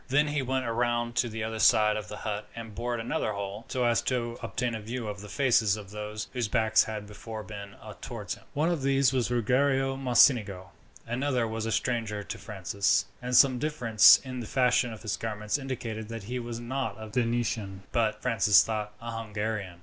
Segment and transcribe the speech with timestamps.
[0.07, 3.65] Then he went round to the other side of the hut and bored another hole,
[3.67, 7.43] so as to obtain a view of the faces of those whose backs had before
[7.43, 8.43] been towards him.
[8.55, 10.71] One of these was Ruggiero Mocenigo.
[11.05, 15.59] Another was a stranger to Francis, and some difference in the fashion of his garments
[15.59, 19.77] indicated that he was not a Venetian, but, Francis thought, a Hungarian.